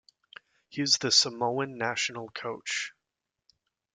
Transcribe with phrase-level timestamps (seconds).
[0.69, 2.93] He is the Samoan national coach.